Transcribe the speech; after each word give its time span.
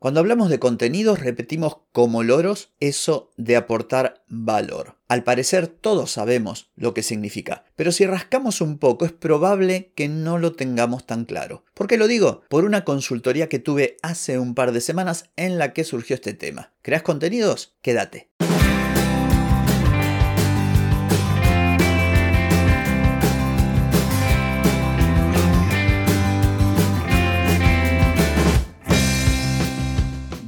Cuando 0.00 0.20
hablamos 0.20 0.48
de 0.48 0.58
contenidos 0.58 1.20
repetimos 1.20 1.76
como 1.92 2.22
loros 2.22 2.72
eso 2.80 3.30
de 3.36 3.54
aportar 3.54 4.24
valor. 4.28 4.96
Al 5.08 5.24
parecer 5.24 5.66
todos 5.66 6.12
sabemos 6.12 6.70
lo 6.74 6.94
que 6.94 7.02
significa, 7.02 7.66
pero 7.76 7.92
si 7.92 8.06
rascamos 8.06 8.62
un 8.62 8.78
poco 8.78 9.04
es 9.04 9.12
probable 9.12 9.92
que 9.94 10.08
no 10.08 10.38
lo 10.38 10.52
tengamos 10.52 11.04
tan 11.04 11.26
claro. 11.26 11.64
¿Por 11.74 11.86
qué 11.86 11.98
lo 11.98 12.08
digo? 12.08 12.40
Por 12.48 12.64
una 12.64 12.82
consultoría 12.82 13.50
que 13.50 13.58
tuve 13.58 13.98
hace 14.00 14.38
un 14.38 14.54
par 14.54 14.72
de 14.72 14.80
semanas 14.80 15.26
en 15.36 15.58
la 15.58 15.74
que 15.74 15.84
surgió 15.84 16.14
este 16.14 16.32
tema. 16.32 16.72
¿Creas 16.80 17.02
contenidos? 17.02 17.74
Quédate. 17.82 18.30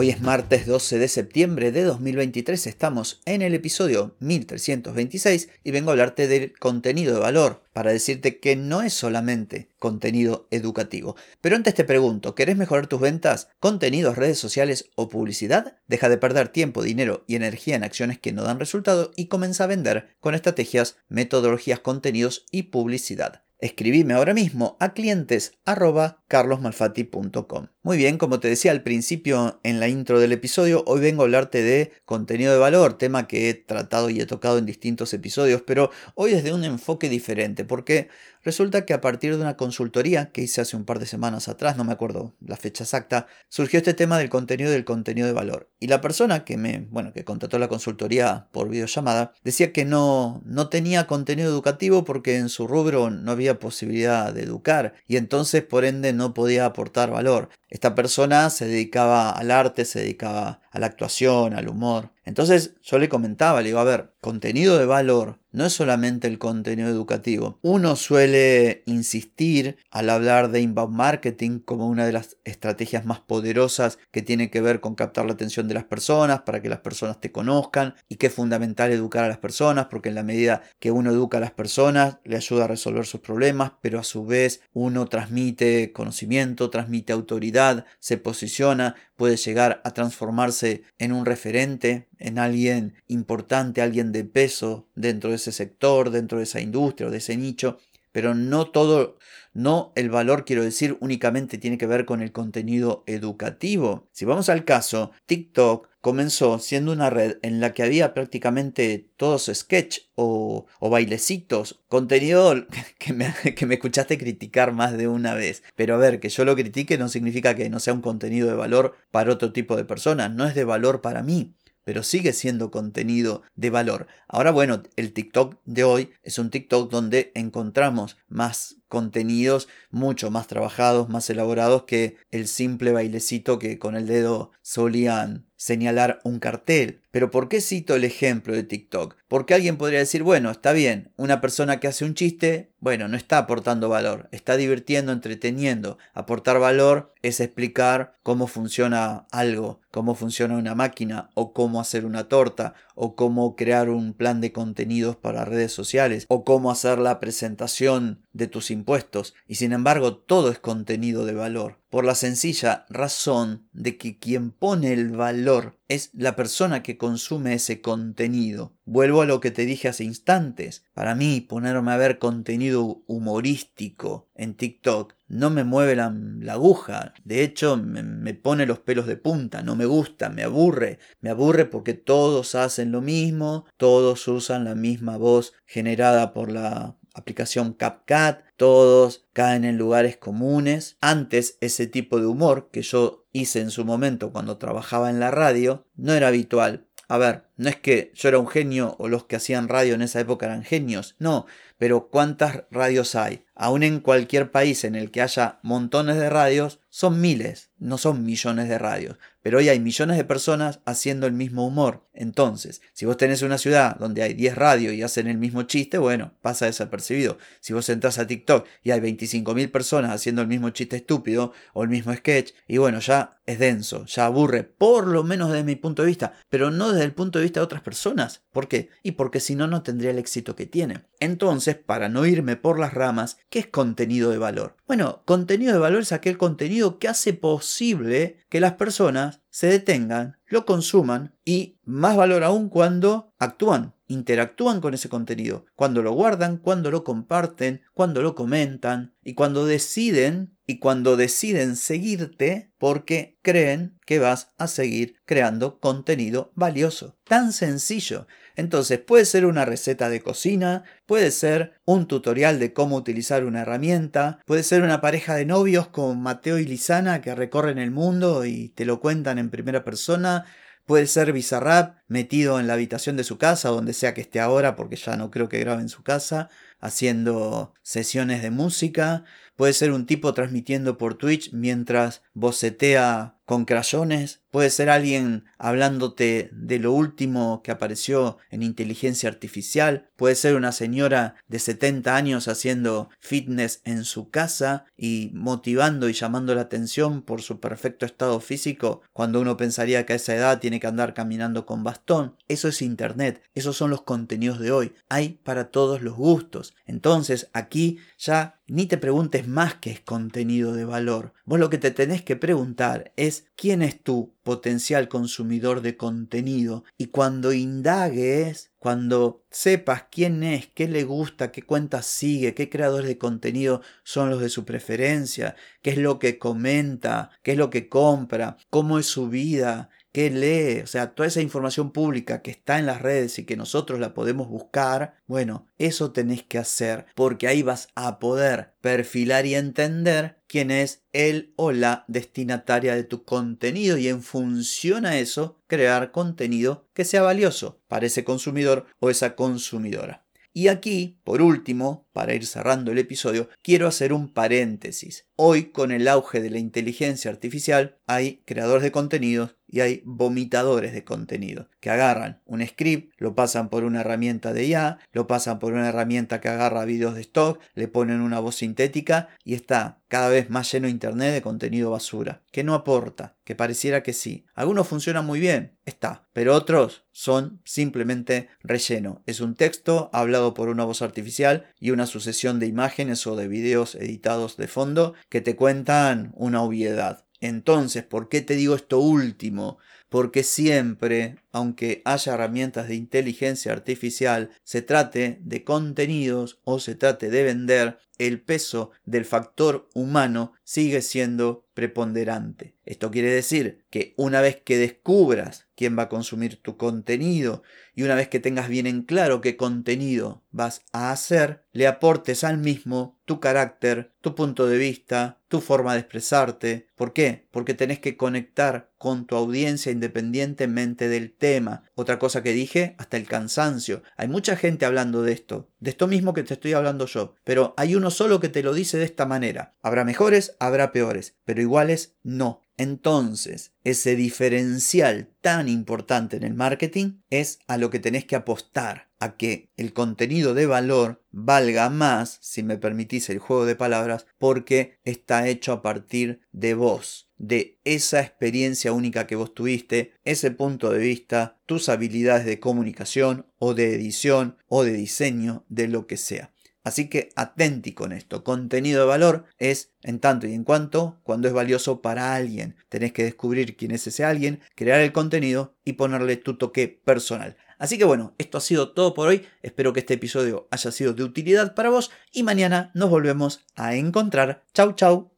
Hoy 0.00 0.10
es 0.10 0.20
martes 0.20 0.64
12 0.64 1.00
de 1.00 1.08
septiembre 1.08 1.72
de 1.72 1.82
2023, 1.82 2.68
estamos 2.68 3.20
en 3.24 3.42
el 3.42 3.52
episodio 3.52 4.14
1326 4.20 5.48
y 5.64 5.72
vengo 5.72 5.90
a 5.90 5.94
hablarte 5.94 6.28
del 6.28 6.56
contenido 6.56 7.14
de 7.14 7.18
valor, 7.18 7.64
para 7.72 7.90
decirte 7.90 8.38
que 8.38 8.54
no 8.54 8.82
es 8.82 8.94
solamente 8.94 9.70
contenido 9.80 10.46
educativo. 10.52 11.16
Pero 11.40 11.56
antes 11.56 11.74
te 11.74 11.82
pregunto, 11.82 12.36
¿querés 12.36 12.56
mejorar 12.56 12.86
tus 12.86 13.00
ventas? 13.00 13.48
¿Contenidos, 13.58 14.16
redes 14.16 14.38
sociales 14.38 14.88
o 14.94 15.08
publicidad? 15.08 15.78
Deja 15.88 16.08
de 16.08 16.18
perder 16.18 16.50
tiempo, 16.50 16.84
dinero 16.84 17.24
y 17.26 17.34
energía 17.34 17.74
en 17.74 17.82
acciones 17.82 18.20
que 18.20 18.32
no 18.32 18.44
dan 18.44 18.60
resultado 18.60 19.10
y 19.16 19.26
comienza 19.26 19.64
a 19.64 19.66
vender 19.66 20.10
con 20.20 20.36
estrategias, 20.36 20.96
metodologías, 21.08 21.80
contenidos 21.80 22.46
y 22.52 22.70
publicidad. 22.70 23.42
Escribime 23.60 24.14
ahora 24.14 24.34
mismo 24.34 24.76
a 24.78 24.92
clientes 24.92 25.58
carlosmalfatti.com. 25.64 27.66
Muy 27.88 27.96
bien, 27.96 28.18
como 28.18 28.38
te 28.38 28.48
decía 28.48 28.70
al 28.70 28.82
principio 28.82 29.60
en 29.62 29.80
la 29.80 29.88
intro 29.88 30.20
del 30.20 30.32
episodio, 30.32 30.84
hoy 30.86 31.00
vengo 31.00 31.22
a 31.22 31.24
hablarte 31.24 31.62
de 31.62 31.90
contenido 32.04 32.52
de 32.52 32.58
valor, 32.58 32.98
tema 32.98 33.26
que 33.26 33.48
he 33.48 33.54
tratado 33.54 34.10
y 34.10 34.20
he 34.20 34.26
tocado 34.26 34.58
en 34.58 34.66
distintos 34.66 35.14
episodios, 35.14 35.62
pero 35.62 35.90
hoy 36.14 36.34
es 36.34 36.44
de 36.44 36.52
un 36.52 36.64
enfoque 36.64 37.08
diferente, 37.08 37.64
porque 37.64 38.10
resulta 38.44 38.84
que 38.84 38.92
a 38.92 39.00
partir 39.00 39.34
de 39.34 39.40
una 39.40 39.56
consultoría 39.56 40.32
que 40.32 40.42
hice 40.42 40.60
hace 40.60 40.76
un 40.76 40.84
par 40.84 40.98
de 40.98 41.06
semanas 41.06 41.48
atrás, 41.48 41.78
no 41.78 41.84
me 41.84 41.92
acuerdo 41.92 42.34
la 42.46 42.58
fecha 42.58 42.84
exacta, 42.84 43.26
surgió 43.48 43.78
este 43.78 43.94
tema 43.94 44.18
del 44.18 44.28
contenido 44.28 44.70
del 44.70 44.84
contenido 44.84 45.26
de 45.26 45.32
valor. 45.32 45.70
Y 45.80 45.86
la 45.86 46.02
persona 46.02 46.44
que 46.44 46.58
me, 46.58 46.86
bueno, 46.90 47.14
que 47.14 47.24
contrató 47.24 47.58
la 47.58 47.68
consultoría 47.68 48.48
por 48.52 48.68
videollamada, 48.68 49.32
decía 49.44 49.72
que 49.72 49.86
no, 49.86 50.42
no 50.44 50.68
tenía 50.68 51.06
contenido 51.06 51.48
educativo 51.48 52.04
porque 52.04 52.36
en 52.36 52.50
su 52.50 52.66
rubro 52.66 53.08
no 53.08 53.32
había 53.32 53.58
posibilidad 53.58 54.34
de 54.34 54.42
educar 54.42 54.92
y 55.06 55.16
entonces 55.16 55.62
por 55.62 55.86
ende 55.86 56.12
no 56.12 56.34
podía 56.34 56.66
aportar 56.66 57.10
valor. 57.10 57.48
Esta 57.68 57.94
persona 57.94 58.48
se 58.50 58.66
dedicaba 58.66 59.30
al 59.30 59.50
arte, 59.50 59.84
se 59.84 60.00
dedicaba 60.00 60.60
a 60.70 60.78
la 60.78 60.86
actuación, 60.86 61.54
al 61.54 61.68
humor. 61.68 62.10
Entonces 62.28 62.74
yo 62.82 62.98
le 62.98 63.08
comentaba, 63.08 63.62
le 63.62 63.68
digo, 63.68 63.78
a 63.78 63.84
ver, 63.84 64.12
contenido 64.20 64.76
de 64.76 64.84
valor 64.84 65.38
no 65.50 65.64
es 65.64 65.72
solamente 65.72 66.28
el 66.28 66.38
contenido 66.38 66.88
educativo. 66.88 67.58
Uno 67.62 67.96
suele 67.96 68.82
insistir 68.86 69.78
al 69.90 70.10
hablar 70.10 70.50
de 70.50 70.60
inbound 70.60 70.94
marketing 70.94 71.60
como 71.60 71.88
una 71.88 72.04
de 72.04 72.12
las 72.12 72.36
estrategias 72.44 73.06
más 73.06 73.20
poderosas 73.20 73.98
que 74.10 74.22
tiene 74.22 74.50
que 74.50 74.60
ver 74.60 74.80
con 74.80 74.94
captar 74.94 75.24
la 75.24 75.32
atención 75.32 75.66
de 75.66 75.74
las 75.74 75.84
personas 75.84 76.42
para 76.42 76.60
que 76.60 76.68
las 76.68 76.80
personas 76.80 77.20
te 77.20 77.32
conozcan 77.32 77.94
y 78.08 78.16
que 78.16 78.26
es 78.26 78.34
fundamental 78.34 78.92
educar 78.92 79.24
a 79.24 79.28
las 79.28 79.38
personas 79.38 79.86
porque 79.86 80.10
en 80.10 80.14
la 80.14 80.22
medida 80.22 80.62
que 80.78 80.90
uno 80.90 81.10
educa 81.10 81.38
a 81.38 81.40
las 81.40 81.52
personas 81.52 82.18
le 82.24 82.36
ayuda 82.36 82.64
a 82.64 82.68
resolver 82.68 83.06
sus 83.06 83.20
problemas, 83.20 83.72
pero 83.80 83.98
a 83.98 84.04
su 84.04 84.26
vez 84.26 84.60
uno 84.74 85.06
transmite 85.06 85.92
conocimiento, 85.92 86.70
transmite 86.70 87.12
autoridad, 87.12 87.86
se 88.00 88.18
posiciona, 88.18 88.94
puede 89.16 89.36
llegar 89.36 89.80
a 89.84 89.92
transformarse 89.92 90.82
en 90.98 91.12
un 91.12 91.24
referente, 91.24 92.08
en 92.18 92.38
alguien 92.38 92.94
importante, 93.06 93.82
alguien 93.82 94.12
de 94.12 94.24
peso 94.24 94.88
dentro 94.94 95.30
de 95.30 95.36
ese 95.36 95.52
sector, 95.52 96.10
dentro 96.10 96.38
de 96.38 96.44
esa 96.44 96.60
industria 96.60 97.08
o 97.08 97.10
de 97.10 97.18
ese 97.18 97.36
nicho, 97.36 97.78
pero 98.12 98.34
no 98.34 98.70
todo, 98.70 99.18
no 99.52 99.92
el 99.94 100.10
valor, 100.10 100.44
quiero 100.44 100.64
decir, 100.64 100.96
únicamente 101.00 101.58
tiene 101.58 101.78
que 101.78 101.86
ver 101.86 102.04
con 102.04 102.22
el 102.22 102.32
contenido 102.32 103.04
educativo. 103.06 104.08
Si 104.12 104.24
vamos 104.24 104.48
al 104.48 104.64
caso, 104.64 105.12
TikTok 105.26 105.88
comenzó 106.00 106.58
siendo 106.58 106.92
una 106.92 107.10
red 107.10 107.36
en 107.42 107.60
la 107.60 107.74
que 107.74 107.82
había 107.82 108.14
prácticamente 108.14 109.10
todos 109.16 109.50
sketch 109.52 110.00
o, 110.14 110.66
o 110.80 110.90
bailecitos, 110.90 111.80
contenido 111.88 112.54
que 112.98 113.12
me, 113.12 113.32
que 113.54 113.66
me 113.66 113.74
escuchaste 113.74 114.16
criticar 114.16 114.72
más 114.72 114.96
de 114.96 115.06
una 115.06 115.34
vez. 115.34 115.62
Pero 115.76 115.94
a 115.94 115.98
ver, 115.98 116.18
que 116.18 116.28
yo 116.28 116.44
lo 116.44 116.56
critique 116.56 116.98
no 116.98 117.08
significa 117.08 117.54
que 117.54 117.68
no 117.68 117.78
sea 117.78 117.94
un 117.94 118.00
contenido 118.00 118.48
de 118.48 118.54
valor 118.54 118.96
para 119.10 119.32
otro 119.32 119.52
tipo 119.52 119.76
de 119.76 119.84
personas, 119.84 120.32
no 120.32 120.46
es 120.46 120.54
de 120.54 120.64
valor 120.64 121.02
para 121.02 121.22
mí 121.22 121.54
pero 121.88 122.02
sigue 122.02 122.34
siendo 122.34 122.70
contenido 122.70 123.40
de 123.56 123.70
valor. 123.70 124.08
Ahora 124.28 124.50
bueno, 124.50 124.82
el 124.96 125.14
TikTok 125.14 125.56
de 125.64 125.84
hoy 125.84 126.10
es 126.22 126.38
un 126.38 126.50
TikTok 126.50 126.90
donde 126.90 127.32
encontramos 127.34 128.18
más 128.28 128.76
contenidos 128.88 129.68
mucho 129.90 130.30
más 130.30 130.46
trabajados, 130.46 131.08
más 131.08 131.28
elaborados 131.30 131.84
que 131.84 132.16
el 132.30 132.48
simple 132.48 132.92
bailecito 132.92 133.58
que 133.58 133.78
con 133.78 133.94
el 133.94 134.06
dedo 134.06 134.50
solían 134.62 135.46
señalar 135.56 136.20
un 136.24 136.38
cartel. 136.38 137.02
Pero 137.10 137.30
¿por 137.30 137.48
qué 137.48 137.60
cito 137.60 137.96
el 137.96 138.04
ejemplo 138.04 138.54
de 138.54 138.62
TikTok? 138.62 139.16
Porque 139.26 139.54
alguien 139.54 139.76
podría 139.76 139.98
decir, 139.98 140.22
bueno, 140.22 140.50
está 140.50 140.72
bien, 140.72 141.12
una 141.16 141.40
persona 141.40 141.80
que 141.80 141.88
hace 141.88 142.04
un 142.04 142.14
chiste, 142.14 142.70
bueno, 142.80 143.08
no 143.08 143.16
está 143.16 143.38
aportando 143.38 143.88
valor, 143.88 144.28
está 144.30 144.56
divirtiendo, 144.56 145.12
entreteniendo. 145.12 145.98
Aportar 146.14 146.60
valor 146.60 147.12
es 147.22 147.40
explicar 147.40 148.14
cómo 148.22 148.46
funciona 148.46 149.26
algo, 149.32 149.80
cómo 149.90 150.14
funciona 150.14 150.56
una 150.56 150.74
máquina, 150.74 151.30
o 151.34 151.52
cómo 151.52 151.80
hacer 151.80 152.06
una 152.06 152.28
torta, 152.28 152.74
o 153.00 153.14
cómo 153.14 153.54
crear 153.54 153.90
un 153.90 154.12
plan 154.12 154.40
de 154.40 154.50
contenidos 154.50 155.14
para 155.14 155.44
redes 155.44 155.72
sociales, 155.72 156.26
o 156.28 156.44
cómo 156.44 156.72
hacer 156.72 156.98
la 156.98 157.20
presentación 157.20 158.24
de 158.32 158.48
tus 158.48 158.72
impuestos, 158.72 159.34
y 159.46 159.54
sin 159.54 159.72
embargo 159.72 160.16
todo 160.16 160.50
es 160.50 160.58
contenido 160.58 161.24
de 161.24 161.32
valor, 161.32 161.78
por 161.90 162.04
la 162.04 162.16
sencilla 162.16 162.86
razón 162.88 163.68
de 163.72 163.96
que 163.96 164.18
quien 164.18 164.50
pone 164.50 164.92
el 164.92 165.12
valor 165.12 165.78
es 165.86 166.10
la 166.12 166.34
persona 166.34 166.82
que 166.82 166.98
consume 166.98 167.54
ese 167.54 167.80
contenido. 167.80 168.74
Vuelvo 168.84 169.22
a 169.22 169.26
lo 169.26 169.40
que 169.40 169.52
te 169.52 169.64
dije 169.64 169.88
hace 169.88 170.04
instantes. 170.04 170.84
Para 170.92 171.14
mí, 171.14 171.40
ponerme 171.40 171.92
a 171.92 171.96
ver 171.96 172.18
contenido 172.18 173.02
humorístico 173.06 174.28
en 174.34 174.54
TikTok 174.54 175.14
no 175.28 175.50
me 175.50 175.64
mueve 175.64 175.94
la, 175.94 176.12
aguja. 176.50 177.14
De 177.24 177.42
hecho, 177.42 177.76
me, 177.76 178.02
me, 178.02 178.34
pone 178.34 178.66
los 178.66 178.80
pelos 178.80 179.06
de 179.06 179.16
punta. 179.16 179.62
No 179.62 179.76
me 179.76 179.86
gusta, 179.86 180.28
me 180.30 180.42
aburre. 180.42 180.98
Me 181.20 181.30
aburre 181.30 181.66
porque 181.66 181.94
todos 181.94 182.54
hacen 182.54 182.92
lo 182.92 183.00
mismo, 183.00 183.66
todos 183.76 184.26
usan 184.28 184.64
la 184.64 184.74
misma 184.74 185.16
voz 185.16 185.52
generada 185.66 186.32
por 186.32 186.50
la 186.50 186.96
aplicación 187.14 187.72
CapCut, 187.72 188.44
todos 188.56 189.26
caen 189.32 189.64
en 189.64 189.76
lugares 189.76 190.16
comunes. 190.16 190.96
Antes 191.00 191.58
ese 191.60 191.86
tipo 191.86 192.20
de 192.20 192.26
humor 192.26 192.70
que 192.72 192.82
yo 192.82 193.26
hice 193.32 193.60
en 193.60 193.70
su 193.70 193.84
momento 193.84 194.32
cuando 194.32 194.58
trabajaba 194.58 195.10
en 195.10 195.20
la 195.20 195.30
radio 195.30 195.86
no 195.96 196.12
era 196.12 196.28
habitual. 196.28 196.86
A 197.08 197.18
ver, 197.18 197.47
no 197.58 197.68
es 197.68 197.76
que 197.76 198.12
yo 198.14 198.28
era 198.28 198.38
un 198.38 198.48
genio 198.48 198.96
o 198.98 199.08
los 199.08 199.24
que 199.24 199.36
hacían 199.36 199.68
radio 199.68 199.94
en 199.94 200.02
esa 200.02 200.20
época 200.20 200.46
eran 200.46 200.64
genios, 200.64 201.16
no, 201.18 201.46
pero 201.78 202.08
¿cuántas 202.08 202.64
radios 202.70 203.14
hay? 203.14 203.44
Aún 203.54 203.82
en 203.82 204.00
cualquier 204.00 204.50
país 204.50 204.84
en 204.84 204.94
el 204.94 205.10
que 205.10 205.22
haya 205.22 205.58
montones 205.62 206.16
de 206.16 206.30
radios, 206.30 206.80
son 206.90 207.20
miles, 207.20 207.70
no 207.78 207.98
son 207.98 208.24
millones 208.24 208.68
de 208.68 208.78
radios. 208.78 209.18
Pero 209.42 209.58
hoy 209.58 209.68
hay 209.68 209.78
millones 209.78 210.16
de 210.16 210.24
personas 210.24 210.80
haciendo 210.84 211.26
el 211.26 211.32
mismo 211.32 211.66
humor. 211.66 212.04
Entonces, 212.12 212.82
si 212.92 213.06
vos 213.06 213.16
tenés 213.16 213.42
una 213.42 213.58
ciudad 213.58 213.96
donde 213.96 214.22
hay 214.22 214.34
10 214.34 214.56
radios 214.56 214.94
y 214.94 215.02
hacen 215.02 215.28
el 215.28 215.38
mismo 215.38 215.62
chiste, 215.62 215.98
bueno, 215.98 216.34
pasa 216.42 216.66
desapercibido. 216.66 217.38
Si 217.60 217.72
vos 217.72 217.88
entras 217.88 218.18
a 218.18 218.26
TikTok 218.26 218.66
y 218.82 218.90
hay 218.90 219.00
25.000 219.00 219.70
personas 219.70 220.10
haciendo 220.12 220.42
el 220.42 220.48
mismo 220.48 220.70
chiste 220.70 220.96
estúpido 220.96 221.52
o 221.72 221.84
el 221.84 221.88
mismo 221.88 222.12
sketch, 222.14 222.52
y 222.66 222.78
bueno, 222.78 222.98
ya 222.98 223.40
es 223.46 223.58
denso, 223.58 224.04
ya 224.06 224.26
aburre, 224.26 224.64
por 224.64 225.06
lo 225.06 225.24
menos 225.24 225.50
desde 225.50 225.64
mi 225.64 225.76
punto 225.76 226.02
de 226.02 226.08
vista, 226.08 226.34
pero 226.50 226.70
no 226.70 226.92
desde 226.92 227.04
el 227.04 227.14
punto 227.14 227.38
de 227.38 227.44
vista 227.44 227.47
de 227.52 227.64
otras 227.64 227.82
personas. 227.82 228.42
¿Por 228.52 228.68
qué? 228.68 228.90
Y 229.02 229.12
porque 229.12 229.40
si 229.40 229.54
no, 229.54 229.66
no 229.66 229.82
tendría 229.82 230.10
el 230.10 230.18
éxito 230.18 230.56
que 230.56 230.66
tiene. 230.66 231.04
Entonces, 231.20 231.76
para 231.76 232.08
no 232.08 232.26
irme 232.26 232.56
por 232.56 232.78
las 232.78 232.94
ramas, 232.94 233.38
¿qué 233.50 233.58
es 233.60 233.66
contenido 233.66 234.30
de 234.30 234.38
valor? 234.38 234.76
Bueno, 234.86 235.22
contenido 235.24 235.72
de 235.72 235.78
valor 235.78 236.02
es 236.02 236.12
aquel 236.12 236.38
contenido 236.38 236.98
que 236.98 237.08
hace 237.08 237.32
posible 237.32 238.38
que 238.48 238.60
las 238.60 238.74
personas 238.74 239.40
se 239.50 239.66
detengan, 239.66 240.38
lo 240.46 240.64
consuman 240.64 241.34
y 241.44 241.78
más 241.84 242.16
valor 242.16 242.44
aún 242.44 242.68
cuando 242.68 243.32
actúan 243.38 243.94
interactúan 244.08 244.80
con 244.80 244.94
ese 244.94 245.08
contenido, 245.08 245.66
cuando 245.76 246.02
lo 246.02 246.12
guardan, 246.12 246.56
cuando 246.56 246.90
lo 246.90 247.04
comparten, 247.04 247.82
cuando 247.94 248.22
lo 248.22 248.34
comentan 248.34 249.14
y 249.22 249.34
cuando 249.34 249.66
deciden 249.66 250.56
y 250.66 250.80
cuando 250.80 251.16
deciden 251.16 251.76
seguirte 251.76 252.72
porque 252.78 253.38
creen 253.42 253.98
que 254.04 254.18
vas 254.18 254.50
a 254.58 254.66
seguir 254.66 255.16
creando 255.24 255.78
contenido 255.78 256.52
valioso. 256.54 257.16
Tan 257.24 257.52
sencillo. 257.52 258.26
Entonces 258.56 258.98
puede 258.98 259.24
ser 259.24 259.46
una 259.46 259.64
receta 259.64 260.10
de 260.10 260.20
cocina, 260.20 260.84
puede 261.06 261.30
ser 261.30 261.74
un 261.84 262.06
tutorial 262.06 262.58
de 262.58 262.72
cómo 262.72 262.96
utilizar 262.96 263.44
una 263.44 263.62
herramienta, 263.62 264.40
puede 264.46 264.62
ser 264.62 264.82
una 264.82 265.00
pareja 265.00 265.34
de 265.36 265.46
novios 265.46 265.88
con 265.88 266.20
Mateo 266.20 266.58
y 266.58 266.64
Lisana 266.64 267.20
que 267.20 267.34
recorren 267.34 267.78
el 267.78 267.90
mundo 267.90 268.44
y 268.44 268.70
te 268.70 268.84
lo 268.84 269.00
cuentan 269.00 269.38
en 269.38 269.50
primera 269.50 269.84
persona, 269.84 270.44
Puede 270.88 271.06
ser 271.06 271.34
Bizarrap 271.34 271.98
metido 272.08 272.58
en 272.58 272.66
la 272.66 272.72
habitación 272.72 273.18
de 273.18 273.22
su 273.22 273.36
casa, 273.36 273.68
donde 273.68 273.92
sea 273.92 274.14
que 274.14 274.22
esté 274.22 274.40
ahora, 274.40 274.74
porque 274.74 274.96
ya 274.96 275.18
no 275.18 275.30
creo 275.30 275.46
que 275.50 275.58
grabe 275.58 275.82
en 275.82 275.90
su 275.90 276.02
casa, 276.02 276.48
haciendo 276.80 277.74
sesiones 277.82 278.42
de 278.42 278.50
música. 278.50 279.24
Puede 279.56 279.72
ser 279.72 279.92
un 279.92 280.06
tipo 280.06 280.34
transmitiendo 280.34 280.98
por 280.98 281.14
Twitch 281.14 281.52
mientras 281.52 282.22
bocetea 282.34 283.38
con 283.48 283.64
crayones. 283.64 284.42
Puede 284.50 284.68
ser 284.68 284.90
alguien 284.90 285.46
hablándote 285.56 286.50
de 286.52 286.78
lo 286.78 286.92
último 286.92 287.62
que 287.64 287.70
apareció 287.70 288.36
en 288.50 288.62
inteligencia 288.62 289.30
artificial. 289.30 290.10
Puede 290.16 290.34
ser 290.34 290.54
una 290.54 290.70
señora 290.70 291.34
de 291.48 291.58
70 291.58 292.14
años 292.14 292.46
haciendo 292.46 293.08
fitness 293.18 293.80
en 293.84 294.04
su 294.04 294.28
casa 294.28 294.84
y 294.98 295.30
motivando 295.32 296.10
y 296.10 296.12
llamando 296.12 296.54
la 296.54 296.60
atención 296.60 297.22
por 297.22 297.40
su 297.40 297.58
perfecto 297.58 298.04
estado 298.04 298.38
físico 298.40 299.00
cuando 299.14 299.40
uno 299.40 299.56
pensaría 299.56 300.04
que 300.04 300.12
a 300.12 300.16
esa 300.16 300.34
edad 300.34 300.60
tiene 300.60 300.78
que 300.78 300.86
andar 300.86 301.14
caminando 301.14 301.64
con 301.64 301.82
bastón. 301.82 302.36
Eso 302.48 302.68
es 302.68 302.82
Internet. 302.82 303.42
Esos 303.54 303.78
son 303.78 303.88
los 303.88 304.02
contenidos 304.02 304.58
de 304.58 304.72
hoy. 304.72 304.92
Hay 305.08 305.40
para 305.42 305.70
todos 305.70 306.02
los 306.02 306.14
gustos. 306.14 306.67
Entonces 306.86 307.48
aquí 307.52 307.98
ya 308.18 308.57
ni 308.68 308.86
te 308.86 308.98
preguntes 308.98 309.48
más 309.48 309.76
qué 309.76 309.90
es 309.90 310.00
contenido 310.00 310.72
de 310.74 310.84
valor. 310.84 311.32
Vos 311.44 311.58
lo 311.58 311.70
que 311.70 311.78
te 311.78 311.90
tenés 311.90 312.22
que 312.22 312.36
preguntar 312.36 313.12
es 313.16 313.46
quién 313.56 313.82
es 313.82 314.02
tu 314.02 314.34
potencial 314.42 315.08
consumidor 315.08 315.80
de 315.80 315.96
contenido 315.96 316.84
y 316.96 317.06
cuando 317.06 317.52
indagues, 317.52 318.70
cuando 318.78 319.42
sepas 319.50 320.04
quién 320.10 320.42
es, 320.42 320.68
qué 320.68 320.86
le 320.86 321.04
gusta, 321.04 321.50
qué 321.50 321.62
cuentas 321.62 322.06
sigue, 322.06 322.54
qué 322.54 322.68
creadores 322.68 323.08
de 323.08 323.18
contenido 323.18 323.80
son 324.04 324.30
los 324.30 324.40
de 324.40 324.50
su 324.50 324.64
preferencia, 324.64 325.56
qué 325.82 325.90
es 325.90 325.98
lo 325.98 326.18
que 326.18 326.38
comenta, 326.38 327.30
qué 327.42 327.52
es 327.52 327.58
lo 327.58 327.70
que 327.70 327.88
compra, 327.88 328.58
cómo 328.70 328.98
es 328.98 329.06
su 329.06 329.28
vida, 329.28 329.88
qué 330.18 330.30
lee, 330.30 330.80
o 330.82 330.86
sea, 330.88 331.14
toda 331.14 331.28
esa 331.28 331.42
información 331.42 331.92
pública 331.92 332.42
que 332.42 332.50
está 332.50 332.78
en 332.80 332.86
las 332.86 333.00
redes 333.00 333.38
y 333.38 333.44
que 333.44 333.56
nosotros 333.56 334.00
la 334.00 334.14
podemos 334.14 334.48
buscar, 334.48 335.14
bueno, 335.28 335.68
eso 335.78 336.10
tenés 336.10 336.42
que 336.42 336.58
hacer 336.58 337.06
porque 337.14 337.46
ahí 337.46 337.62
vas 337.62 337.88
a 337.94 338.18
poder 338.18 338.57
perfilar 338.80 339.46
y 339.46 339.54
entender 339.54 340.38
quién 340.46 340.70
es 340.70 341.04
el 341.12 341.52
o 341.56 341.72
la 341.72 342.04
destinataria 342.08 342.94
de 342.94 343.04
tu 343.04 343.24
contenido 343.24 343.98
y 343.98 344.08
en 344.08 344.22
función 344.22 345.06
a 345.06 345.18
eso 345.18 345.60
crear 345.66 346.10
contenido 346.10 346.88
que 346.94 347.04
sea 347.04 347.22
valioso 347.22 347.80
para 347.88 348.06
ese 348.06 348.24
consumidor 348.24 348.86
o 349.00 349.10
esa 349.10 349.36
consumidora. 349.36 350.26
Y 350.52 350.68
aquí, 350.68 351.20
por 351.22 351.40
último, 351.40 352.08
para 352.12 352.34
ir 352.34 352.44
cerrando 352.44 352.90
el 352.90 352.98
episodio, 352.98 353.48
quiero 353.62 353.86
hacer 353.86 354.12
un 354.12 354.32
paréntesis. 354.32 355.27
Hoy, 355.40 355.66
con 355.66 355.92
el 355.92 356.08
auge 356.08 356.40
de 356.40 356.50
la 356.50 356.58
inteligencia 356.58 357.30
artificial, 357.30 357.96
hay 358.08 358.42
creadores 358.44 358.82
de 358.82 358.90
contenidos 358.90 359.54
y 359.68 359.80
hay 359.80 360.02
vomitadores 360.04 360.92
de 360.92 361.04
contenido 361.04 361.68
que 361.78 361.90
agarran 361.90 362.40
un 362.46 362.66
script, 362.66 363.12
lo 363.18 363.34
pasan 363.34 363.68
por 363.68 363.84
una 363.84 364.00
herramienta 364.00 364.52
de 364.52 364.64
IA, 364.64 364.98
lo 365.12 365.26
pasan 365.26 365.58
por 365.58 365.74
una 365.74 365.90
herramienta 365.90 366.40
que 366.40 366.48
agarra 366.48 366.86
videos 366.86 367.14
de 367.14 367.20
stock, 367.20 367.60
le 367.74 367.86
ponen 367.86 368.20
una 368.20 368.40
voz 368.40 368.56
sintética 368.56 369.28
y 369.44 369.54
está 369.54 370.00
cada 370.08 370.30
vez 370.30 370.48
más 370.48 370.72
lleno 370.72 370.88
internet 370.88 371.34
de 371.34 371.42
contenido 371.42 371.90
basura, 371.90 372.42
que 372.50 372.64
no 372.64 372.72
aporta, 372.72 373.36
que 373.44 373.54
pareciera 373.54 374.02
que 374.02 374.14
sí. 374.14 374.46
Algunos 374.54 374.88
funcionan 374.88 375.26
muy 375.26 375.38
bien, 375.38 375.76
está, 375.84 376.26
pero 376.32 376.54
otros 376.54 377.04
son 377.12 377.60
simplemente 377.64 378.48
relleno. 378.62 379.22
Es 379.26 379.40
un 379.40 379.54
texto 379.54 380.08
hablado 380.14 380.54
por 380.54 380.70
una 380.70 380.84
voz 380.84 381.02
artificial 381.02 381.66
y 381.78 381.90
una 381.90 382.06
sucesión 382.06 382.58
de 382.58 382.66
imágenes 382.66 383.26
o 383.26 383.36
de 383.36 383.48
videos 383.48 383.96
editados 383.96 384.56
de 384.56 384.66
fondo 384.66 385.14
que 385.28 385.40
te 385.40 385.56
cuentan 385.56 386.32
una 386.36 386.62
obviedad. 386.62 387.26
Entonces, 387.40 388.04
¿por 388.04 388.28
qué 388.28 388.40
te 388.42 388.54
digo 388.56 388.74
esto 388.74 388.98
último? 389.00 389.78
Porque 390.08 390.42
siempre, 390.42 391.36
aunque 391.52 392.02
haya 392.04 392.34
herramientas 392.34 392.88
de 392.88 392.94
inteligencia 392.94 393.72
artificial, 393.72 394.50
se 394.64 394.82
trate 394.82 395.38
de 395.42 395.64
contenidos 395.64 396.60
o 396.64 396.80
se 396.80 396.94
trate 396.94 397.30
de 397.30 397.42
vender, 397.42 397.98
el 398.18 398.40
peso 398.40 398.90
del 399.04 399.24
factor 399.24 399.88
humano 399.94 400.52
sigue 400.64 401.02
siendo 401.02 401.66
preponderante. 401.72 402.74
Esto 402.84 403.10
quiere 403.10 403.30
decir 403.30 403.84
que 403.90 404.14
una 404.16 404.40
vez 404.40 404.56
que 404.56 404.76
descubras 404.76 405.68
quién 405.76 405.96
va 405.96 406.04
a 406.04 406.08
consumir 406.08 406.60
tu 406.60 406.76
contenido 406.76 407.62
y 407.94 408.02
una 408.02 408.16
vez 408.16 408.28
que 408.28 408.40
tengas 408.40 408.68
bien 408.68 408.86
en 408.88 409.02
claro 409.02 409.40
qué 409.40 409.56
contenido 409.56 410.42
vas 410.50 410.82
a 410.92 411.12
hacer, 411.12 411.64
le 411.72 411.86
aportes 411.86 412.42
al 412.42 412.58
mismo 412.58 413.20
tu 413.24 413.38
carácter, 413.38 414.12
tu 414.20 414.34
punto 414.34 414.66
de 414.66 414.78
vista, 414.78 415.40
tu 415.46 415.60
forma 415.60 415.94
de 415.94 416.00
expresarte. 416.00 416.88
¿Por 416.96 417.12
qué? 417.12 417.46
Porque 417.52 417.74
tenés 417.74 418.00
que 418.00 418.16
conectar 418.16 418.90
con 418.98 419.26
tu 419.26 419.36
audiencia 419.36 419.92
independientemente 419.98 421.08
del 421.08 421.32
tema. 421.32 421.82
Otra 421.96 422.18
cosa 422.18 422.42
que 422.42 422.52
dije, 422.52 422.94
hasta 422.98 423.16
el 423.16 423.26
cansancio. 423.26 424.02
Hay 424.16 424.28
mucha 424.28 424.56
gente 424.56 424.86
hablando 424.86 425.22
de 425.22 425.32
esto, 425.32 425.68
de 425.80 425.90
esto 425.90 426.06
mismo 426.06 426.34
que 426.34 426.44
te 426.44 426.54
estoy 426.54 426.72
hablando 426.72 427.06
yo, 427.06 427.34
pero 427.44 427.74
hay 427.76 427.96
uno 427.96 428.10
solo 428.10 428.38
que 428.38 428.48
te 428.48 428.62
lo 428.62 428.72
dice 428.72 428.96
de 428.96 429.04
esta 429.04 429.26
manera. 429.26 429.74
Habrá 429.82 430.04
mejores, 430.04 430.56
habrá 430.60 430.92
peores, 430.92 431.36
pero 431.44 431.60
iguales 431.60 432.16
no. 432.22 432.62
Entonces, 432.78 433.72
ese 433.82 434.14
diferencial 434.14 435.28
tan 435.40 435.68
importante 435.68 436.36
en 436.36 436.44
el 436.44 436.54
marketing 436.54 437.20
es 437.28 437.58
a 437.66 437.76
lo 437.76 437.90
que 437.90 437.98
tenés 437.98 438.24
que 438.24 438.36
apostar, 438.36 439.10
a 439.18 439.36
que 439.36 439.72
el 439.76 439.92
contenido 439.92 440.54
de 440.54 440.66
valor 440.66 441.24
valga 441.32 441.90
más, 441.90 442.38
si 442.40 442.62
me 442.62 442.78
permitís 442.78 443.30
el 443.30 443.40
juego 443.40 443.66
de 443.66 443.74
palabras, 443.74 444.26
porque 444.38 445.00
está 445.02 445.48
hecho 445.48 445.72
a 445.72 445.82
partir 445.82 446.40
de 446.52 446.74
vos, 446.74 447.32
de 447.36 447.80
esa 447.82 448.20
experiencia 448.20 448.92
única 448.92 449.26
que 449.26 449.34
vos 449.34 449.54
tuviste, 449.54 450.12
ese 450.24 450.52
punto 450.52 450.90
de 450.90 451.00
vista, 451.00 451.60
tus 451.66 451.88
habilidades 451.88 452.46
de 452.46 452.60
comunicación 452.60 453.46
o 453.58 453.74
de 453.74 453.92
edición 453.92 454.56
o 454.68 454.84
de 454.84 454.92
diseño, 454.92 455.64
de 455.68 455.88
lo 455.88 456.06
que 456.06 456.16
sea. 456.16 456.52
Así 456.88 457.10
que 457.10 457.28
atenti 457.36 457.92
con 457.92 458.12
esto. 458.12 458.42
Contenido 458.42 459.00
de 459.00 459.06
valor 459.06 459.44
es 459.58 459.92
en 460.02 460.20
tanto 460.20 460.46
y 460.46 460.54
en 460.54 460.64
cuanto 460.64 461.20
cuando 461.22 461.46
es 461.46 461.52
valioso 461.52 462.00
para 462.00 462.34
alguien. 462.34 462.76
Tenés 462.88 463.12
que 463.12 463.24
descubrir 463.24 463.76
quién 463.76 463.90
es 463.90 464.06
ese 464.06 464.24
alguien, 464.24 464.60
crear 464.74 464.98
el 465.00 465.12
contenido 465.12 465.74
y 465.84 465.92
ponerle 465.92 466.38
tu 466.38 466.56
toque 466.56 466.88
personal. 466.88 467.58
Así 467.78 467.98
que 467.98 468.04
bueno, 468.04 468.34
esto 468.38 468.56
ha 468.56 468.62
sido 468.62 468.92
todo 468.92 469.12
por 469.12 469.28
hoy. 469.28 469.44
Espero 469.60 469.92
que 469.92 470.00
este 470.00 470.14
episodio 470.14 470.66
haya 470.70 470.90
sido 470.90 471.12
de 471.12 471.24
utilidad 471.24 471.74
para 471.74 471.90
vos 471.90 472.10
y 472.32 472.42
mañana 472.42 472.90
nos 472.94 473.10
volvemos 473.10 473.66
a 473.76 473.94
encontrar. 473.94 474.64
Chau, 474.72 474.94
chau. 474.94 475.37